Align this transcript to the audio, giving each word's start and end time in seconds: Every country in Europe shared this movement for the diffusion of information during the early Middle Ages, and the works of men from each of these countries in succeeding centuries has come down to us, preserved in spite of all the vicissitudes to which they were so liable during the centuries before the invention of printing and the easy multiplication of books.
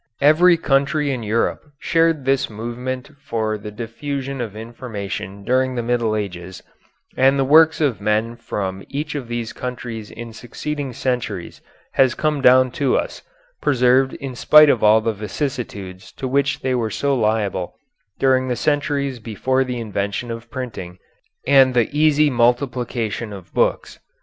Every 0.19 0.57
country 0.57 1.11
in 1.11 1.21
Europe 1.21 1.61
shared 1.77 2.25
this 2.25 2.49
movement 2.49 3.11
for 3.21 3.55
the 3.55 3.69
diffusion 3.69 4.41
of 4.41 4.55
information 4.55 5.43
during 5.43 5.75
the 5.75 5.81
early 5.83 5.87
Middle 5.89 6.15
Ages, 6.15 6.63
and 7.15 7.37
the 7.37 7.45
works 7.45 7.79
of 7.79 8.01
men 8.01 8.35
from 8.35 8.83
each 8.89 9.13
of 9.13 9.27
these 9.27 9.53
countries 9.53 10.09
in 10.09 10.33
succeeding 10.33 10.91
centuries 10.91 11.61
has 11.91 12.15
come 12.15 12.41
down 12.41 12.71
to 12.81 12.97
us, 12.97 13.21
preserved 13.61 14.13
in 14.15 14.33
spite 14.35 14.71
of 14.71 14.83
all 14.83 15.01
the 15.01 15.13
vicissitudes 15.13 16.11
to 16.13 16.27
which 16.27 16.61
they 16.61 16.73
were 16.73 16.89
so 16.89 17.15
liable 17.15 17.75
during 18.17 18.47
the 18.47 18.55
centuries 18.55 19.19
before 19.19 19.63
the 19.63 19.77
invention 19.77 20.31
of 20.31 20.49
printing 20.49 20.97
and 21.45 21.75
the 21.75 21.95
easy 21.95 22.31
multiplication 22.31 23.31
of 23.31 23.53
books. 23.53 23.99